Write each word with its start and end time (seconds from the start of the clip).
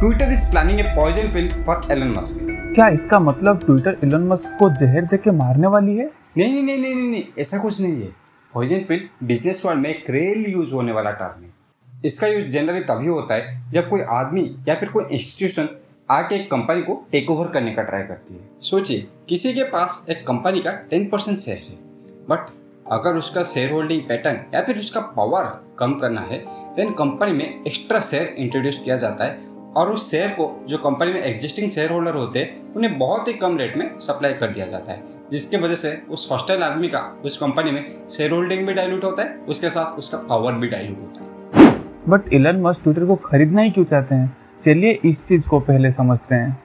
Twitter 0.00 0.32
is 0.32 0.44
planning 0.50 0.80
a 0.80 0.82
poison 0.96 1.30
pill 1.32 1.48
for 1.64 1.86
Elon 1.92 2.08
Musk 2.08 2.38
क्या 2.74 2.88
इसका 2.88 3.18
मतलब 3.18 3.60
ट्विटर 3.66 3.96
इलन 4.04 4.26
मस्क 4.28 4.56
को 4.58 4.68
जहर 4.70 5.04
दे 5.04 5.16
के 5.16 5.30
मारने 5.30 5.66
वाली 5.66 5.96
है? 5.96 6.04
नहीं 6.36 6.52
नहीं 6.52 6.62
नहीं 6.64 6.78
नहीं 6.78 6.94
नहीं 6.94 7.08
नहीं 7.10 7.22
ऐसा 7.38 7.58
कुछ 7.58 7.80
नहीं 7.80 8.02
है। 8.02 8.08
पॉइजन 8.52 8.84
पिल 8.88 9.08
बिज़नेस 9.24 9.64
वर्ल्ड 9.66 9.82
में 9.82 9.88
एक 9.90 10.10
रेल 10.10 10.44
यूज़ 10.48 10.74
होने 10.74 10.92
वाला 10.92 11.10
टर्म 11.12 11.44
है। 11.44 11.52
इसका 12.04 12.26
यूज़ 12.26 12.48
जनरली 12.48 12.80
तभी 12.82 13.06
होता 13.06 13.34
है 13.34 13.72
जब 13.72 13.88
कोई 13.90 14.00
आदमी 14.10 14.44
या 14.68 14.74
फिर 14.74 14.88
कोई 14.88 15.04
इंस्टीट्यूशन 15.10 15.68
आके 16.10 16.34
एक 16.34 16.50
कंपनी 16.50 16.82
को 16.82 17.02
टेक 17.12 17.30
ओवर 17.30 17.48
करने 17.52 17.72
का 17.72 17.82
ट्राई 17.82 18.02
करती 18.02 18.34
है। 18.34 18.48
सोचिए 18.62 19.06
किसी 19.28 19.54
के 19.54 19.64
पास 19.70 20.04
एक 20.10 20.26
कंपनी 20.26 20.60
का 20.60 20.72
टेन 20.90 21.08
परसेंट 21.08 21.38
शेयर 21.38 21.66
है 21.70 21.78
बट 22.30 22.52
अगर 22.92 23.16
उसका 23.16 23.42
शेयर 23.44 23.72
होल्डिंग 23.72 24.02
पैटर्न 24.08 24.44
या 24.54 24.62
फिर 24.64 24.78
उसका 24.78 25.00
पावर 25.16 25.50
कम 25.78 25.94
करना 26.00 26.20
है 26.20 26.44
देन 26.76 26.92
कंपनी 26.94 27.32
में 27.32 27.44
एक्स्ट्रा 27.44 28.00
शेयर 28.02 28.34
इंट्रोड्यूस 28.38 28.80
किया 28.84 28.96
जाता 28.98 29.24
है 29.24 29.45
और 29.76 29.92
उस 29.92 30.10
शेयर 30.10 30.28
को, 30.28 30.64
जो 30.68 30.78
कंपनी 30.78 31.12
में 31.12 31.22
एग्जिस्टिंग 31.22 31.70
शेयर 31.70 31.92
होल्डर 31.92 32.14
होते 32.14 32.38
हैं 32.38 32.74
उन्हें 32.74 32.98
बहुत 32.98 33.28
ही 33.28 33.32
कम 33.32 33.58
रेट 33.58 33.76
में 33.76 33.98
सप्लाई 33.98 34.32
कर 34.32 34.46
दिया 34.46 34.66
जाता 34.66 34.92
है। 34.92 35.02
जिसके 35.30 35.56
वजह 35.56 35.74
से 35.74 36.02
उस 36.10 36.28
हॉस्टल 36.32 36.62
आदमी 36.62 36.88
का, 36.88 37.20
उस 37.24 37.36
कंपनी 37.36 37.70
में 37.70 38.08
शेयर 38.08 38.30
होल्डिंग 38.30 38.66
भी 38.66 38.74
डाइल्यूट 38.74 39.04
होता 39.04 39.22
है, 39.22 39.36
उसके 39.48 39.70
साथ 39.70 39.98
उसका 39.98 40.18
पावर 40.18 40.52
भी 40.52 40.68
डाइल्यूट 40.68 40.98
होता 40.98 41.24
है। 41.24 41.26
बट 42.08 42.32
इलन 42.32 42.60
मस्क 42.60 42.82
ट्विटर 42.82 43.04
को 43.04 43.16
खरीदना 43.16 43.60
ही 43.60 43.70
क्यों 43.70 43.84
चाहते 43.84 44.14
हैं? 44.14 44.36
चलिए 44.62 45.00
इस 45.04 45.24
चीज़ 45.24 45.48
को 45.48 45.60
पहले 45.60 45.90
समझते 45.90 46.34
हैं। 46.34 46.62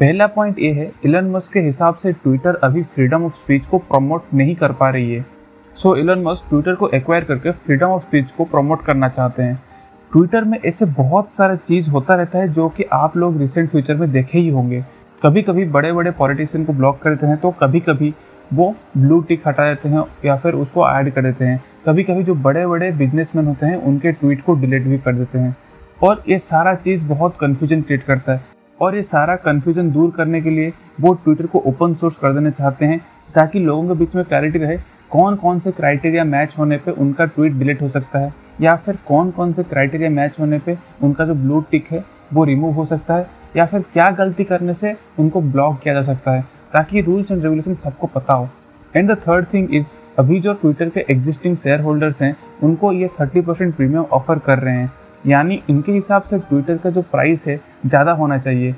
पहला 0.00 0.26
पॉइंट 0.26 0.58
ये 0.58 0.72
है 0.72 0.92
इलन 1.04 1.24
मस्क 1.24 1.52
के 1.52 1.60
हिसाब 1.60 1.94
से 1.94 2.12
ट्विटर 2.12 2.54
अभी 2.54 2.82
फ्रीडम 2.82 3.24
ऑफ़ 3.24 3.34
स्पीच 3.34 3.66
को 3.66 3.78
प्रमोट 3.78 4.24
नहीं 4.34 4.56
कर 4.56 4.72
पा 4.72 4.90
रही 4.90 5.14
है। 5.14 5.26
सो 5.74 5.96
इलन 5.96 6.22
मस्क 6.22 6.48
ट्विटर 6.48 6.74
को 6.74 6.88
एक्वायर 6.88 7.24
करके 7.24 7.50
फ्रीडम 7.50 7.86
ऑफ़ 7.86 8.02
स्पीच 8.02 8.30
को 8.30 8.44
प्रमोट 8.44 8.84
करना 8.84 9.08
चाहते 9.08 9.42
हैं। 9.42 9.62
ट्विटर 10.12 10.44
में 10.44 10.58
ऐसे 10.66 10.86
बहुत 10.86 11.30
सारा 11.30 11.54
चीज़ 11.54 11.90
होता 11.90 12.14
रहता 12.14 12.38
है 12.38 12.48
जो 12.48 12.68
कि 12.68 12.84
आप 12.92 13.16
लोग 13.16 13.38
रिसेंट 13.38 13.68
फ्यूचर 13.70 13.96
में 13.96 14.10
देखे 14.12 14.38
ही 14.38 14.48
होंगे। 14.48 14.84
कभी 15.22 15.42
कभी 15.42 15.64
बड़े 15.64 15.92
बड़े 15.92 16.10
पॉलिटिशियन 16.10 16.64
को 16.64 16.72
ब्लॉक 16.72 16.98
कर 17.02 17.10
देते 17.10 17.26
हैं 17.26 17.36
तो 17.36 17.50
कभी 17.50 17.80
कभी 17.80 18.12
वो 18.52 18.68
ब्लू 18.98 19.20
टिक 19.20 19.48
हटा 19.48 19.68
देते 19.68 19.88
हैं 19.88 20.04
या 20.24 20.36
फिर 20.36 20.54
उसको 20.54 20.88
ऐड 20.90 21.12
कर 21.14 21.22
देते 21.22 21.44
हैं। 21.44 21.62
कभी 21.86 22.02
कभी 22.02 22.22
जो 22.22 22.34
बड़े 22.34 22.66
बड़े 22.66 22.90
बिजनेसमैन 22.92 23.46
होते 23.46 23.66
हैं, 23.66 23.76
उनके 23.76 24.12
ट्वीट 24.12 24.44
को 24.44 24.54
डिलीट 24.54 24.82
भी 24.82 24.98
कर 24.98 25.14
देते 25.14 25.38
हैं। 25.38 25.56
और 26.02 26.22
ये 26.28 26.38
सारा 26.38 26.74
चीज़ 26.74 27.06
बहुत 27.06 27.36
कन्फ्यूज़न 27.40 27.82
क्रिएट 27.82 28.02
करता 28.02 28.32
है। 28.32 28.44
और 28.80 28.96
ये 28.96 29.02
सारा 29.02 29.36
कन्फ्यूज़न 29.36 29.90
दूर 29.90 30.10
करने 30.10 30.42
के 30.42 30.50
लिए 30.50 30.72
वो 31.00 31.14
ट्विटर 31.14 31.46
को 31.46 31.62
ओपन 31.66 31.94
सोर्स 31.94 32.18
कर 32.18 32.32
देना 32.32 32.50
चाहते 32.50 32.86
हैं 32.86 33.00
ताकि 33.34 33.60
लोगों 33.60 33.88
के 33.88 33.94
बीच 33.94 34.14
में 34.16 34.24
क्लैरिटी 34.24 34.58
रहे। 34.58 34.76
कौन 35.10 35.36
कौन 35.36 35.58
से 35.58 35.72
क्राइटेरिया 35.72 36.24
मैच 36.24 36.56
होने 36.58 36.76
पर 36.76 36.92
उनका 36.92 37.24
ट्वीट 37.24 37.52
डिलीट 37.52 37.82
हो 37.82 37.88
सकता 37.88 38.18
है। 38.18 38.41
या 38.60 38.74
फिर 38.76 38.98
कौन 39.08 39.30
कौन 39.30 39.52
से 39.52 39.62
क्राइटेरिया 39.62 40.10
मैच 40.10 40.40
होने 40.40 40.58
पे 40.58 40.76
उनका 41.02 41.24
जो 41.24 41.34
ब्लू 41.34 41.60
टिक 41.70 41.86
है, 41.92 42.04
वो 42.32 42.44
रिमूव 42.44 42.72
हो 42.74 42.84
सकता 42.84 43.14
है, 43.14 43.26
या 43.56 43.66
फिर 43.66 43.80
क्या 43.92 44.10
गलती 44.10 44.44
करने 44.44 44.74
से 44.74 44.94
उनको 45.18 45.40
ब्लॉक 45.42 45.78
किया 45.80 45.94
जा 45.94 46.02
सकता 46.02 46.30
है, 46.30 46.42
ताकि 46.72 47.00
रूल्स 47.00 47.32
एंड 47.32 47.42
रेगुलेशन 47.42 47.74
सबको 47.74 48.06
पता 48.06 48.34
हो। 48.34 48.48
And 48.94 49.10
the 49.10 49.16
third 49.18 49.46
thing 49.52 49.74
is 49.74 49.94
अभी 50.18 50.40
जो 50.40 50.52
ट्विटर 50.54 50.88
के 50.88 51.04
एग्जिस्टिंग 51.10 51.56
शेयर 51.56 51.80
होल्डर्स 51.80 52.22
हैं, 52.22 52.36
उनको 52.62 52.92
ये 52.92 53.08
थर्टी 53.20 53.40
परसेंट 53.40 53.74
प्रीमियम 53.76 54.04
ऑफ़र 54.04 54.38
कर 54.38 54.58
रहे 54.58 54.74
हैं। 54.74 54.92
यानी 55.24 55.62
इनके 55.70 55.92
हिसाब 55.92 56.22
से 56.22 56.38
ट्विटर 56.38 56.76
का 56.76 56.90
जो 56.90 57.02
प्राइस 57.02 57.46
है, 57.48 57.60
ज़्यादा 57.86 58.12
होना 58.12 58.38
चाहिए। 58.38 58.74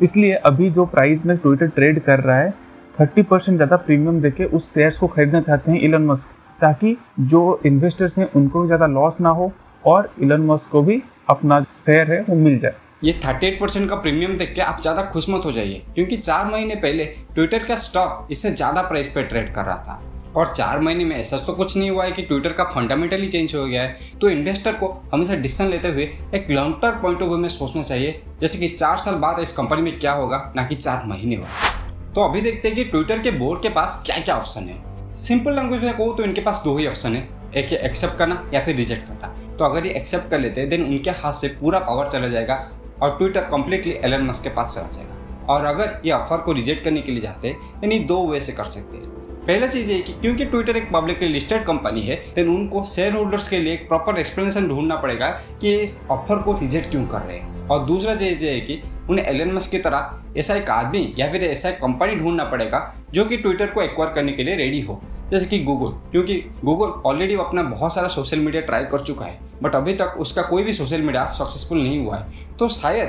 इसलिए 0.00 0.34
अभी 0.36 0.70
जो 0.70 0.84
प्राइस 0.86 1.24
में 1.26 1.36
ट्विटर 1.36 1.66
ट्रेड 1.66 2.00
कर 2.00 2.20
रहा 2.20 2.36
है 2.36 2.50
थर्टी 2.94 3.22
परसेंट 3.22 3.56
ज़्यादा 3.56 3.76
प्रीमियम 3.76 4.20
देके 4.20 4.44
उस 4.46 4.72
शेयर्स 4.74 4.98
को 4.98 5.06
खरीदना 5.06 5.40
चाहते 5.40 5.70
हैं 5.72 5.80
इलन 5.80 6.02
मस्क 6.02 6.34
ताकि 6.60 6.96
जो 7.20 7.60
इन्वेस्टर्स 7.66 8.18
हैं, 8.18 8.30
उनको 8.32 8.60
भी 8.60 8.66
ज़्यादा 8.66 8.86
लॉस 8.88 9.20
ना 9.20 9.28
हो 9.30 9.52
और 9.84 10.12
इलन 10.22 10.46
मस्क 10.46 10.70
को 10.70 10.82
भी 10.82 11.02
अपना 11.30 11.60
शेयर 11.62 12.12
है, 12.12 12.20
वो 12.22 12.36
मिल 12.36 12.58
जाए। 12.58 12.74
ये 13.04 13.12
38 13.14 13.58
परसेंट 13.60 13.88
का 13.90 13.96
प्रीमियम 13.96 14.36
देख 14.38 14.54
के 14.54 14.60
आप 14.62 14.80
ज़्यादा 14.80 15.02
खुश 15.04 15.28
मत 15.28 15.44
हो 15.44 15.52
जाइए, 15.52 15.82
क्योंकि 15.94 16.16
चार 16.16 16.44
महीने 16.46 16.74
पहले 16.76 17.04
ट्विटर 17.34 17.64
का 17.64 17.74
स्टॉक 17.76 18.28
इससे 18.30 18.50
ज़्यादा 18.50 18.82
प्राइस 18.82 19.10
पे 19.14 19.22
ट्रेड 19.22 19.54
कर 19.54 19.64
रहा 19.64 19.76
था। 19.78 20.02
और 20.36 20.52
चार 20.52 20.80
महीने 20.80 21.04
में 21.04 21.16
ऐसा 21.16 21.36
तो 21.36 21.52
कुछ 21.52 21.76
नहीं 21.76 21.90
हुआ 21.90 22.04
है 22.04 22.12
कि 22.12 22.22
ट्विटर 22.22 22.52
का 22.52 22.64
फंडामेंटली 22.64 23.28
चेंज 23.28 23.54
हो 23.54 23.64
गया 23.66 23.82
है। 23.82 24.18
तो 24.20 24.28
इन्वेस्टर 24.30 24.74
को 24.74 24.88
हमेशा 25.12 25.34
डिसीज़न 25.34 25.70
लेते 25.70 25.88
हुए 25.88 26.04
एक 26.34 26.46
long 26.50 26.74
term 26.82 27.00
point 27.02 27.22
of 27.22 27.28
view 27.28 27.38
में 27.38 27.48
सोचना 27.48 27.82
चाहिए, 27.82 28.20
जैसे 28.40 28.58
कि 28.58 28.68
चार 28.70 28.96
साल 28.96 29.14
बाद 29.16 29.38
इस 29.40 29.52
कंपनी 29.52 29.82
में 29.82 29.98
क्या 29.98 30.12
होगा, 30.12 30.52
ना 30.56 30.64
कि 30.64 30.74
चार 30.74 31.06
महीने 31.06 31.36
बाद। 31.36 32.14
तो 32.14 32.22
अभी 32.22 32.40
देखते 32.40 32.68
हैं 32.68 32.76
कि 32.76 32.84
ट्विटर 32.84 33.18
के 33.18 33.30
बोर्ड 33.32 33.62
के 33.62 33.68
पास 33.68 34.02
क्या 34.06 34.18
क्या 34.18 34.36
ऑप्शन 34.36 34.62
है। 34.62 34.82
सिंपल 35.14 35.54
लैंग्वेज 35.54 35.82
में 35.82 35.96
कहूँ 35.96 36.16
तो 36.16 36.22
इनके 36.22 36.40
पास 36.40 36.60
दो 36.64 36.76
ही 36.76 36.86
ऑप्शन 36.86 37.14
है, 37.16 37.28
एक 37.56 37.72
एक्सेप्ट 37.72 38.16
करना 38.18 38.50
या 38.54 38.64
फिर 38.64 38.76
रिजेक्ट 38.76 39.06
करना। 39.08 39.56
तो 39.56 39.64
अगर 39.64 39.86
ये 39.86 39.92
एक्सेप्ट 39.92 40.28
कर 40.30 40.40
लेते 40.40 40.60
हैं 40.60 40.70
देन 40.70 40.84
उनके 40.84 41.10
हाथ 41.12 41.32
से 41.32 41.48
पूरा 41.60 41.78
पावर 41.80 42.08
चला 42.10 42.28
जाएगा 42.28 42.54
और 43.02 43.16
ट्विटर 43.18 43.44
कंप्लीटली 43.46 43.92
एलन 44.04 44.22
मस्क 44.22 44.42
के 44.42 44.50
पास 44.50 44.74
चला 44.74 44.88
जाएगा। 44.92 45.46
और 45.46 45.64
अगर 45.64 46.00
ये 46.04 46.12
ऑफ़र 46.12 46.38
को 46.38 46.52
रिजेक्ट 46.52 46.84
करने 46.84 47.00
के 47.00 47.12
लिए 47.12 47.20
जाते 47.20 47.48
हैं 47.48 47.80
देन 47.80 47.92
ये 47.92 47.98
दो 48.00 48.26
वे 48.28 48.40
से 48.40 48.52
कर 48.52 48.64
सकते 48.66 48.96
हैं। 48.96 49.12
पहला 49.46 49.66
चीज़ 49.66 49.90
ये 49.90 49.98
कि 49.98 50.12
क्योंकि 50.12 50.44
ट्विटर 50.44 50.76
एक 50.76 50.90
पब्लिकली 50.92 51.28
लिस्टेड 51.28 51.64
कंपनी 51.64 52.02
है 52.02 52.16
देन 52.34 52.48
उनको 52.48 52.84
शेयर 52.86 53.14
होल्डर्स 53.14 53.48
के 53.48 53.58
लिए 53.58 53.72
एक 53.72 53.86
प्रॉपर 53.88 54.18
एक्सप्लेनेशन 54.18 54.68
ढूंढना 54.68 54.96
पड़ेगा 54.96 55.30
कि 55.60 55.74
इस 55.76 56.06
ऑफ़र 56.10 56.42
को 56.42 56.52
रिजेक्ट 56.52 56.90
क्यों 56.90 57.06
कर 57.06 57.20
रहे 57.20 57.38
हैं। 57.38 57.68
और 57.68 57.84
दूसरा 57.86 58.14
चीज़ 58.16 58.44
ये 58.44 58.50
है 58.50 58.60
कि 58.60 58.80
उन्हें 59.10 59.26
एलन 59.26 59.52
मस्क 59.52 59.70
की 59.70 59.78
तरह 59.78 60.38
ऐसा 60.38 60.54
एक 60.54 60.70
आदमी 60.70 61.14
या 61.18 61.30
फिर 61.32 61.44
ऐसा 61.44 61.68
एक 61.68 61.76
कंपनी 61.76 62.14
ढूंढना 62.16 62.44
पड़ेगा 62.44 62.80
जो 63.14 63.24
कि 63.24 63.36
ट्विटर 63.36 63.66
को 63.66 63.82
एक्वायर 63.82 64.12
करने 64.12 64.32
के 64.32 64.42
लिए 64.42 64.56
रेडी 64.56 64.80
हो। 64.80 65.00
जैसे 65.30 65.46
कि 65.46 65.58
गूगल 65.58 65.96
क्योंकि 66.10 66.34
गूगल 66.64 66.90
ऑलरेडी 67.06 67.34
अपना 67.34 67.62
बहुत 67.62 67.94
सारा 67.94 68.08
सोशल 68.08 68.38
मीडिया 68.38 68.62
ट्राई 68.62 68.84
कर 68.84 69.00
चुका 69.00 69.26
है 69.26 69.38
बट 69.62 69.74
अभी 69.74 69.94
तक 69.94 70.16
उसका 70.18 70.42
कोई 70.42 70.62
भी 70.62 70.72
सोशल 70.72 71.02
मीडिया 71.02 71.24
सक्सेसफुल 71.32 71.82
नहीं 71.82 72.04
हुआ 72.04 72.16
है। 72.16 72.56
तो 72.58 72.68
शायद 72.68 73.08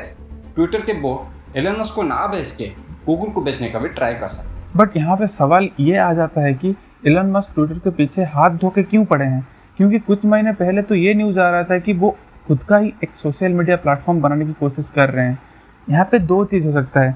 ट्विटर 0.55 0.81
के 0.81 0.93
बोर्ड 0.93 1.57
एलन 1.57 1.79
मस्क 1.79 1.95
को 1.95 2.03
ना 2.03 2.27
बेच 2.27 2.51
के 2.51 2.71
गूगल 3.05 3.31
को 3.31 3.41
बेचने 3.41 3.69
का 3.69 3.79
भी 3.79 3.89
ट्राई 3.89 4.13
कर 4.13 4.27
सकते 4.27 4.77
बट 4.77 4.97
यहाँ 4.97 5.17
पे 5.17 5.27
सवाल 5.27 5.69
ये 5.79 5.97
आ 5.97 6.11
जाता 6.13 6.41
है 6.41 6.53
कि 6.53 6.75
इलन 7.07 7.31
मस्क 7.31 7.53
ट्विटर 7.55 7.79
के 7.79 7.89
पीछे 7.89 8.23
हाथ 8.23 8.49
धो 8.49 8.69
के 8.69 8.83
क्यों 8.83 9.05
पड़े 9.05 9.25
हैं? 9.25 9.47
क्योंकि 9.77 9.99
कुछ 9.99 10.25
महीने 10.25 10.51
पहले 10.53 10.81
तो 10.81 10.95
ये 10.95 11.13
न्यूज़ 11.13 11.39
आ 11.39 11.49
रहा 11.49 11.63
था 11.63 11.79
कि 11.79 11.93
वो 11.93 12.15
खुद 12.47 12.63
का 12.63 12.77
ही 12.77 12.93
एक 13.03 13.15
सोशल 13.15 13.51
मीडिया 13.51 13.77
प्लेटफॉर्म 13.77 14.21
बनाने 14.21 14.45
की 14.45 14.53
कोशिश 14.53 14.89
कर 14.89 15.09
रहे 15.09 15.25
हैं। 15.25 15.39
यहाँ 15.87 16.05
पे 16.05 16.19
दो 16.19 16.43
चीज़ 16.45 16.65
हो 16.67 16.71
सकता 16.73 16.99
है। 16.99 17.11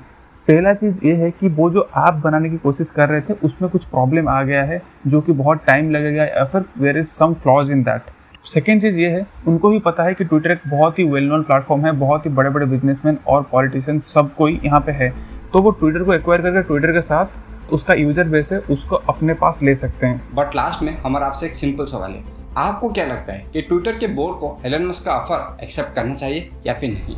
पहला 0.48 0.74
चीज़ 0.74 1.00
ये 1.06 1.14
है 1.16 1.30
कि 1.32 1.48
वो 1.50 1.70
जो 1.70 1.82
ऐप 1.98 2.14
बनाने 2.24 2.50
की 2.50 2.58
कोशिश 2.58 2.90
कर 2.90 3.10
रहे 3.10 3.22
थे, 3.22 3.34
उसमें 3.36 3.70
कुछ 3.72 3.86
प्रॉब्लम 3.86 4.30
आ 4.30 4.42
गया 4.44 4.64
है, 4.64 4.82
जो 5.08 5.22
कि 5.22 5.32
बहुत 5.32 5.64
टाइम 5.66 5.92
लगेगा 5.92 6.24
या 6.24 6.46
फिर 6.46 6.66
where 6.80 6.98
is 6.98 7.08
some 7.08 7.34
flaws 7.34 7.72
in 7.72 7.84
that 7.84 8.12
second 8.46 8.82
चीज़ 8.82 8.98
ये 9.00 9.10
है, 9.10 9.26
उनको 9.48 9.70
भी 9.70 9.80
पता 9.80 10.04
है 10.04 10.14
कि 10.14 10.24
ट्विटर 10.24 10.52
एक 10.52 10.62
बहुत 10.68 11.00
ही 11.00 11.04
वेल 11.04 11.28
नोन 11.28 11.44
प्लेटफॉर्म 11.44 11.86
है, 11.86 11.92
बहुत 11.92 12.26
ही 12.26 12.32
बड़े 12.32 12.50
बड़े 12.50 12.66
बिजनेसमैन 12.66 13.18
और 13.28 13.44
पॉलिटिशियन 13.52 14.00
सब 14.00 14.34
कोई 14.36 14.60
यहाँ 14.66 14.80
पे 14.80 14.92
है। 14.92 15.10
तो 15.54 15.62
वो 15.62 15.72
ट्विटर 15.72 16.04
को 16.04 16.14
एक्वायर 16.14 16.42
करके 16.42 16.62
ट्विटर 16.64 16.94
के 16.94 17.02
साथ 17.02 17.72
उसका 17.74 17.94
यूज़र 17.94 18.28
बेस 18.28 18.52
है, 18.54 18.60
उसको 18.60 18.96
अपने 18.96 19.34
पास 19.34 19.60
ले 19.64 19.76
सकते 19.76 20.08
हैं। 20.08 20.36
बट 20.36 20.56
लास्ट 20.56 20.84
में 20.84 20.96
हमारा 20.98 21.28
आपसे 21.28 21.46
एक 21.46 21.56
सिंपल 21.56 21.86
सवाल 21.86 22.12
है। 22.12 22.24
आपको 22.58 22.90
क्या 22.90 23.06
लगता 23.06 23.34
है 23.34 23.46
कि 23.54 23.62
ट्विटर 23.62 23.98
के 23.98 24.08
बोर्ड 24.10 24.40
को 24.40 24.58
एलन 24.66 24.86
मस्क 24.86 25.06
का 25.06 25.12
ऑफ़र 25.14 25.64
एक्सेप्ट 25.64 25.96
करना 25.96 26.16
चाहिए 26.16 26.50
या 26.68 26.74
फिर 26.74 26.90
नहीं? 26.90 27.18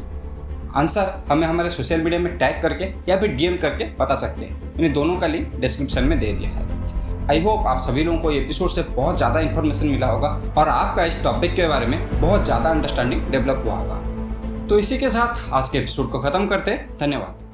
आंसर 0.76 1.14
हमें 1.30 1.46
हमारे 1.48 1.70
सोशल 1.70 2.02
मीडिया 2.02 2.20
में 2.22 2.38
टैग 2.38 2.62
करके 2.62 2.86
या 3.10 3.20
फिर 3.20 3.30
डीएम 3.30 3.58
करके 3.58 3.86
बता 3.96 4.16
सकते 4.16 4.46
हैं। 4.46 4.62
मैंने 4.66 4.90
दोनों 4.90 5.16
का 5.16 5.28
लिंक 5.28 5.56
डिस्क्रिप्शन 5.56 6.04
में 6.04 6.18
दे 6.20 6.32
दिया 6.34 6.50
है। 6.50 7.30
आई 7.30 7.42
होप 7.44 7.68
आप 7.68 7.80
सभी 7.80 8.04
लोगों 8.04 8.20
को 8.20 8.32
एपिसोड 8.32 8.70
से 8.70 8.82
बहुत 8.86 9.18
ज़्यादा 9.18 9.40
इन्फॉर्मेशन 9.40 9.88
मिला 9.88 10.08
होगा 10.08 10.30
और 10.58 10.70
आपका 10.70 11.06
इस 11.06 11.22
टॉपिक 11.24 11.56
के 11.56 11.68
बारे 11.68 11.86
में 11.86 12.00
बहुत 12.22 12.46
ज़्यादा 12.46 12.70
अंडरस्टैंडिंग 12.70 13.30
डेवलप 13.32 13.62
हुआ 13.66 13.76
होगा। 13.76 14.68
तो 14.68 14.80
इसी 14.80 14.98
के 14.98 15.10
साथ 15.10 15.54
आज 15.54 15.70
के 15.70 15.78
एपिसोड 15.78 16.12
को 16.12 16.20
ख़त्म 16.20 16.48
करते 16.48 16.72
हैं। 16.72 16.98
धन्यवाद। 17.00 17.51